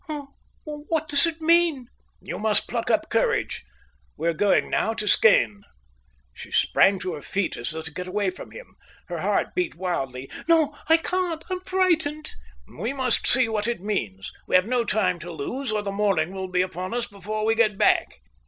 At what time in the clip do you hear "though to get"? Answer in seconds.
7.69-8.07